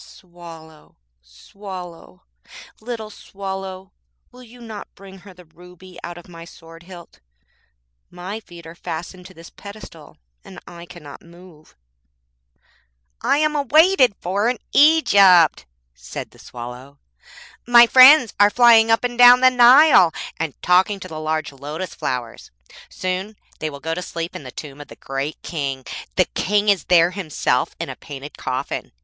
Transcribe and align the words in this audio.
Swallow, 0.00 0.94
Swallow, 1.20 2.22
little 2.80 3.10
Swallow, 3.10 3.90
will 4.30 4.44
you 4.44 4.60
not 4.60 4.86
bring 4.94 5.18
her 5.18 5.34
the 5.34 5.44
ruby 5.44 5.98
out 6.04 6.16
of 6.16 6.28
my 6.28 6.44
sword 6.44 6.84
hilt? 6.84 7.18
My 8.08 8.38
feet 8.38 8.64
are 8.64 8.76
fastened 8.76 9.26
to 9.26 9.34
this 9.34 9.50
pedestal 9.50 10.16
and 10.44 10.60
I 10.68 10.86
cannot 10.86 11.22
move.' 11.22 11.74
< 12.36 13.22
4 13.22 13.30
> 13.30 13.30
'I 13.32 13.38
am 13.38 13.66
waited 13.70 14.14
for 14.20 14.48
in 14.48 14.58
Egypt,' 14.72 15.66
said 15.96 16.30
the 16.30 16.38
Swallow. 16.38 17.00
'My 17.66 17.88
friends 17.88 18.34
are 18.38 18.50
flying 18.50 18.92
up 18.92 19.02
and 19.02 19.18
down 19.18 19.40
the 19.40 19.50
Nile, 19.50 20.12
and 20.38 20.54
talking 20.62 21.00
to 21.00 21.08
the 21.08 21.18
large 21.18 21.50
lotus 21.50 21.92
flowers. 21.92 22.52
Soon 22.88 23.34
they 23.58 23.68
will 23.68 23.80
go 23.80 23.94
to 23.94 24.02
sleep 24.02 24.36
in 24.36 24.44
the 24.44 24.52
tomb 24.52 24.80
of 24.80 24.86
the 24.86 24.94
great 24.94 25.42
King. 25.42 25.84
The 26.14 26.26
King 26.26 26.68
is 26.68 26.84
there 26.84 27.10
himself 27.10 27.74
in 27.80 27.88
his 27.88 27.96
painted 28.00 28.38
coffin. 28.38 28.92